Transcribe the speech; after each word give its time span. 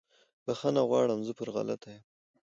بخښنه 0.45 0.81
غواړم 0.89 1.19
زه 1.27 1.31
پر 1.39 1.47
غلطه 1.55 1.89
یم 1.95 2.03